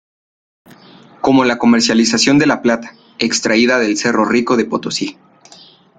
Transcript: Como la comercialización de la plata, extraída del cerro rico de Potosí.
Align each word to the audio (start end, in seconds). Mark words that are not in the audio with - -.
Como 1.21 1.45
la 1.45 1.59
comercialización 1.59 2.39
de 2.39 2.47
la 2.47 2.63
plata, 2.63 2.95
extraída 3.19 3.77
del 3.77 3.97
cerro 3.97 4.25
rico 4.25 4.57
de 4.57 4.65
Potosí. 4.65 5.19